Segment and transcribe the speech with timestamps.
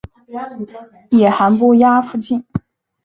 [1.11, 2.43] 野寒布岬附近。